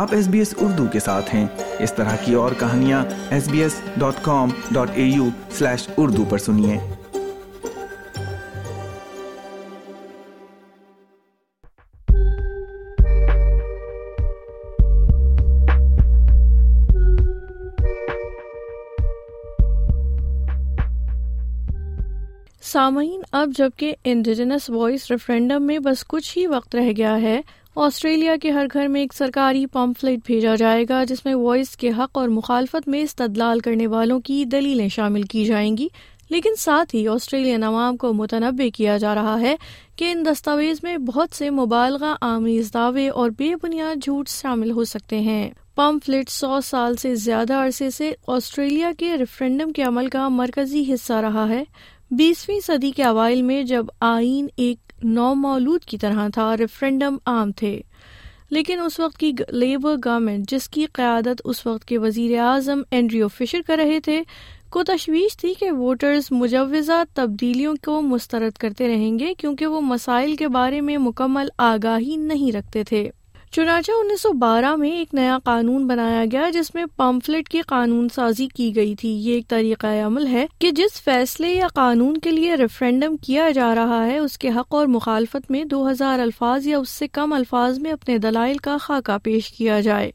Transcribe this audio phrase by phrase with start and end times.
[0.00, 1.46] آپ S B S Urdu کے ساتھ ہیں
[1.84, 4.48] اس طرح کی اور کہانیاں S S B dot dot com
[4.94, 6.78] A U slash Urdu پر سنیے
[22.72, 27.40] سامعین اب جبکہ انڈیجنس وائس ریفرینڈم میں بس کچھ ہی وقت رہ گیا ہے
[27.84, 31.90] آسٹریلیا کے ہر گھر میں ایک سرکاری پمفلٹ بھیجا جائے گا جس میں وائس کے
[31.98, 35.86] حق اور مخالفت میں استدلال کرنے والوں کی دلیلیں شامل کی جائیں گی
[36.30, 39.54] لیکن ساتھ ہی آسٹریلین عوام کو متنوع کیا جا رہا ہے
[39.98, 44.84] کہ ان دستاویز میں بہت سے مبالغہ آمیز دعوے اور بے بنیاد جھوٹ شامل ہو
[44.92, 50.08] سکتے ہیں پمفلٹ فلٹ سو سال سے زیادہ عرصے سے آسٹریلیا کے ریفرینڈم کے عمل
[50.18, 51.62] کا مرکزی حصہ رہا ہے
[52.20, 57.52] بیسویں صدی کے اوائل میں جب آئین ایک نو مولود کی طرح تھا ریفرینڈم عام
[57.56, 57.80] تھے
[58.50, 63.28] لیکن اس وقت کی لیبر گورمنٹ جس کی قیادت اس وقت کے وزیر اعظم اینڈریو
[63.36, 64.20] فشر کر رہے تھے
[64.72, 70.34] کو تشویش تھی کہ ووٹرز مجوزہ تبدیلیوں کو مسترد کرتے رہیں گے کیونکہ وہ مسائل
[70.36, 73.08] کے بارے میں مکمل آگاہی نہیں رکھتے تھے
[73.54, 78.08] چنانچہ انیس سو بارہ میں ایک نیا قانون بنایا گیا جس میں پمفلٹ کی قانون
[78.14, 82.30] سازی کی گئی تھی یہ ایک طریقہ عمل ہے کہ جس فیصلے یا قانون کے
[82.30, 86.66] لیے ریفرینڈم کیا جا رہا ہے اس کے حق اور مخالفت میں دو ہزار الفاظ
[86.66, 90.10] یا اس سے کم الفاظ میں اپنے دلائل کا خاکہ پیش کیا جائے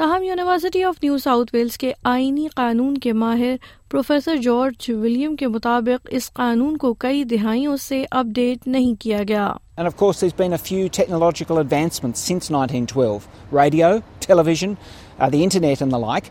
[0.00, 3.56] تاہم University of New South Wales کے آئینی قانون کے ماہر
[3.90, 9.18] پروفیسر جارج ولیم کے مطابق اس قانون کو کئی دہائیوں سے اپ ڈیٹ نہیں کیا
[9.28, 9.48] گیا
[9.80, 13.26] And of course there's been a few technological advancements since 1912.
[13.58, 13.90] Radio,
[14.26, 16.26] television, uh, the internet and the like.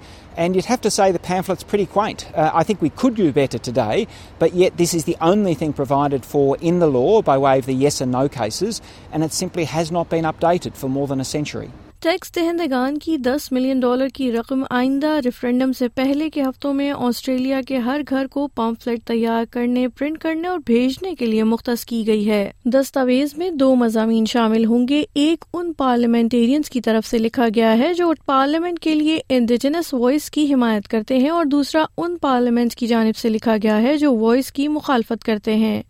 [0.46, 2.24] And you'd have to say the pamphlet's pretty quaint.
[2.34, 4.08] Uh, I think we could do better today,
[4.46, 6.42] but yet this is the only thing provided for
[6.74, 8.82] in the law by way of the yes and no cases.
[9.12, 11.70] And it simply has not been updated for more than a century.
[12.04, 16.92] Tax دہندگان کی دس million dollar کی رقم آئندہ referendum سے پہلے کے ہفتوں میں
[17.08, 21.44] آسٹریلیا کے ہر گھر کو پمپ فلٹ تیار کرنے پرنٹ کرنے اور بھیجنے کے لیے
[21.54, 26.82] مختص کی گئی ہے دستاویز میں دو مضامین شامل ہوں گے ایک ان پارلیمنٹیرینز کی
[26.82, 31.30] طرف سے لکھا گیا ہے جو پارلیمنٹ کے لیے انڈیجنس وائس کی حمایت کرتے ہیں
[31.30, 35.56] اور دوسرا ان پارلیمنٹ کی جانب سے لکھا گیا ہے جو وائس کی مخالفت کرتے
[35.66, 35.82] ہیں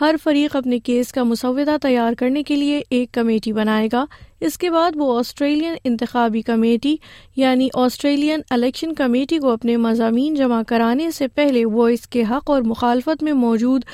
[0.00, 4.04] ہر فریق اپنے کیس کا مسودہ تیار کرنے کے لیے ایک کمیٹی بنائے گا
[4.46, 6.94] اس کے بعد وہ آسٹریلین انتخابی کمیٹی
[7.36, 12.50] یعنی آسٹریلین الیکشن کمیٹی کو اپنے مضامین جمع کرانے سے پہلے وہ اس کے حق
[12.50, 13.84] اور مخالفت میں موجود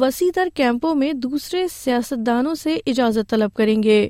[0.00, 4.00] وسیع تر کیمپوں میں دوسرے سیاستدانوں سے اجازت طلب کریں گے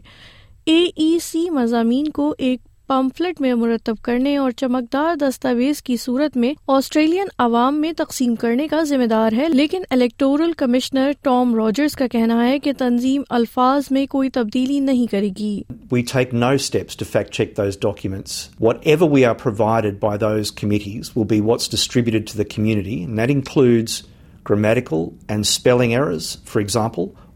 [0.70, 6.36] اے ای سی مضامین کو ایک پمفلٹ میں مرتب کرنے اور چمکدار دستاویز کی صورت
[6.42, 11.96] میں آسٹریلین عوام میں تقسیم کرنے کا ذمہ دار ہے لیکن الیکٹورل کمشنر ٹام راجرز
[12.00, 15.62] کا کہنا ہے کہ تنظیم الفاظ میں کوئی تبدیلی نہیں کرے گی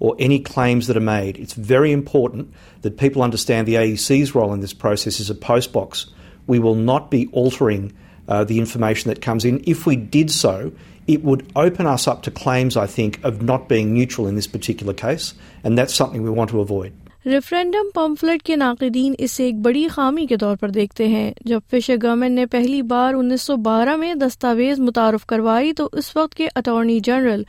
[0.02, 1.38] or any claims that are made.
[1.38, 5.72] It's very important that people understand the AEC's role in this process is a post
[5.72, 6.06] box.
[6.48, 7.92] We will not be altering
[8.26, 9.62] uh, the information that comes in.
[9.64, 10.72] If we did so,
[11.06, 14.48] it would open us up to claims, I think, of not being neutral in this
[14.48, 16.90] particular case, and that's something we want to avoid.
[17.30, 21.96] Referendum pamphlet کے ناقدین اسے ایک بڑی خامی کے طور پر دیکھتے ہیں جب فشر
[22.02, 26.48] گورنمنٹ نے پہلی بار انیس سو بارہ میں دستاویز متعارف کروائی تو اس وقت کے
[26.54, 27.42] اٹارنی جنرل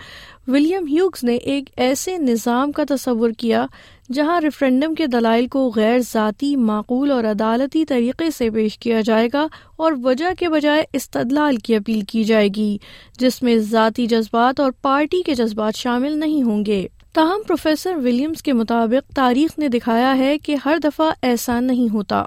[0.47, 3.65] ولیم ہیوکس نے ایک ایسے نظام کا تصور کیا
[4.13, 9.27] جہاں ریفرینڈم کے دلائل کو غیر ذاتی معقول اور عدالتی طریقے سے پیش کیا جائے
[9.33, 9.47] گا
[9.83, 12.77] اور وجہ کے بجائے استدلال کی اپیل کی جائے گی
[13.19, 16.85] جس میں ذاتی جذبات اور پارٹی کے جذبات شامل نہیں ہوں گے
[17.17, 17.95] تاہم پروفیسر
[19.15, 22.23] تاریخ نے دکھایا ہے کہ ہر دفعہ ایسا نہیں ہوتا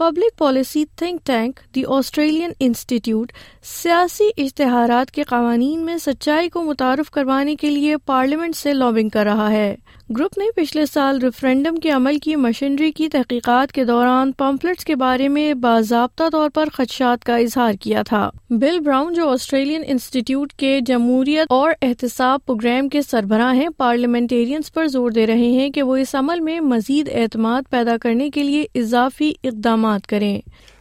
[0.00, 3.32] public policy think tank the Australian Institute
[3.70, 9.24] سیاسی اشتہارات کے قوانین میں سچائی کو متعارف کروانے کے لیے پارلیمنٹ سے لابنگ کر
[9.24, 9.74] رہا ہے
[10.16, 14.94] گروپ نے پچھلے سال ریفرینڈم کے عمل کی مشینری کی تحقیقات کے دوران پمفلٹس کے
[15.02, 18.28] بارے میں باضابطہ طور پر خدشات کا اظہار کیا تھا
[18.60, 24.88] بل براؤن جو آسٹریلین انسٹیٹیوٹ کے جمہوریت اور احتساب پروگرام کے سربراہ ہیں پارلیمنٹرینس پر
[24.96, 28.64] زور دے رہے ہیں کہ وہ اس عمل میں مزید اعتماد پیدا کرنے کے لیے
[28.80, 30.40] اضافی اقدامات کریں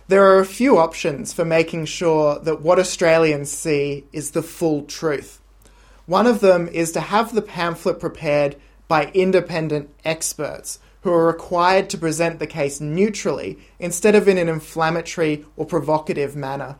[0.09, 0.27] there
[8.05, 8.57] prepared
[8.89, 14.49] by independent experts who are required to present the case neutrally instead of in an
[14.49, 16.75] inflammatory or provocative manner.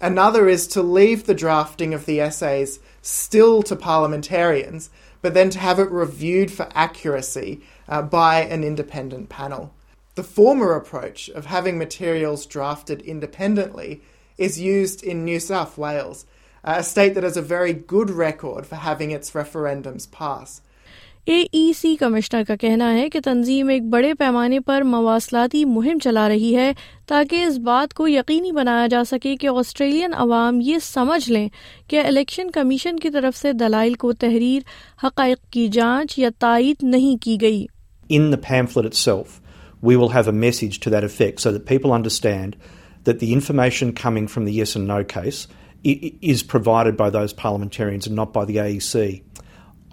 [0.00, 4.88] Another is to leave the drafting of the essays still to parliamentarians,
[5.20, 9.72] but then to have it reviewed for accuracy uh, by an independent panel.
[10.14, 14.02] The former approach of having materials drafted independently
[14.38, 16.24] is used in New South Wales,
[16.64, 20.62] a state that has a very good record for having its referendums pass.
[21.32, 25.98] A E C commissioner کا کہنا ہے کہ تنظیم ایک بڑے پیمانے پر مواصلاتی مہم
[26.04, 26.70] چلا رہی ہے
[27.08, 31.48] تاکہ اس بات کو یقینی بنایا جا سکے کہ آسٹریلین عوام یہ سمجھ لیں
[31.90, 34.68] کہ الیکشن کمیشن کی طرف سے دلائل کو تحریر
[35.06, 37.64] حقائق کی جانچ یا تائید نہیں کی گئی
[38.16, 39.40] in the pamphlet itself
[39.86, 42.56] we will have a message to that effect so that people understand
[43.06, 45.46] that the information coming from the yes and no cases
[46.32, 49.08] is provided by the parliamentarians not by the I C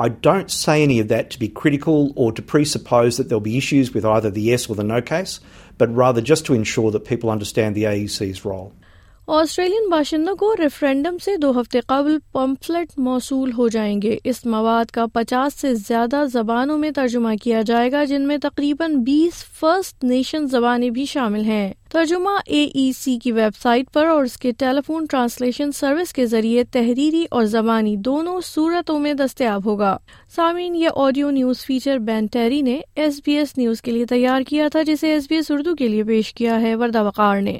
[0.03, 3.57] I don't say any of that to be critical or to presuppose that there'll be
[3.57, 5.33] issues with either the yes or the no case,
[5.77, 8.71] but rather just to ensure that people understand the AEC's role.
[9.42, 14.92] Australian باشندوں کو referendum سے دو ہفتے قبل پمفلٹ موصول ہو جائیں گے اس مواد
[14.94, 20.04] کا پچاس سے زیادہ زبانوں میں ترجمہ کیا جائے گا جن میں تقریباً بیس فرسٹ
[20.13, 24.36] نیشن زبانیں بھی شامل ہیں ترجمہ اے ای سی کی ویب سائٹ پر اور اس
[24.44, 29.96] کے ٹیلی فون ٹرانسلیشن سروس کے ذریعے تحریری اور زبانی دونوں صورتوں میں دستیاب ہوگا
[30.36, 34.42] سامعین یہ audio news feature Ben Terry نے ایس بی ایس نیوز کے لیے تیار
[34.50, 37.60] کیا تھا جسے ایس بی ایس اردو کے لیے پیش کیا ہے وردہ وقار نے